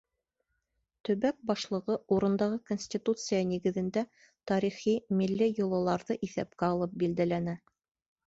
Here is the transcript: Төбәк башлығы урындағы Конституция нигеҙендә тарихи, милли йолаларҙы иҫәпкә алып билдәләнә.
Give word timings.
Төбәк 1.07 1.35
башлығы 1.49 1.97
урындағы 2.15 2.55
Конституция 2.69 3.41
нигеҙендә 3.51 4.03
тарихи, 4.51 4.95
милли 5.21 5.49
йолаларҙы 5.51 6.17
иҫәпкә 6.29 6.71
алып 6.77 6.97
билдәләнә. 7.05 7.55